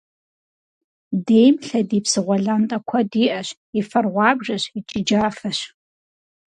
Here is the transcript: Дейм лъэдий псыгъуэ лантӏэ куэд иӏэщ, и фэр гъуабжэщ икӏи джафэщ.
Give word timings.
Дейм 1.25 1.55
лъэдий 1.67 2.01
псыгъуэ 2.03 2.37
лантӏэ 2.45 2.77
куэд 2.87 3.11
иӏэщ, 3.25 3.47
и 3.79 3.81
фэр 3.89 4.05
гъуабжэщ 4.13 4.63
икӏи 4.77 5.01
джафэщ. 5.07 5.59